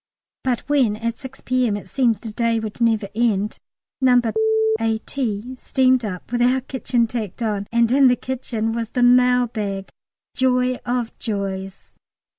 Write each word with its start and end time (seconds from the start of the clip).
But 0.43 0.61
when 0.67 0.95
at 0.95 1.19
6 1.19 1.41
P.M. 1.41 1.77
it 1.77 1.87
seemed 1.87 2.21
the 2.21 2.33
day 2.33 2.59
would 2.59 2.81
never 2.81 3.07
end, 3.13 3.59
No. 4.01 4.19
A.T. 4.79 5.55
steamed 5.57 6.03
up 6.03 6.31
with 6.31 6.41
our 6.41 6.61
kitchen 6.61 7.05
tacked 7.05 7.43
on, 7.43 7.67
and 7.71 7.91
in 7.91 8.07
the 8.07 8.15
kitchen 8.15 8.71
was 8.71 8.89
the 8.89 9.03
mail 9.03 9.45
bag 9.45 9.89
joy 10.35 10.77
of 10.87 11.15
joys! 11.19 11.93